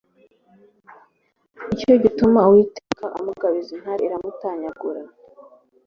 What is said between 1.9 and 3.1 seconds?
gitumye Uwiteka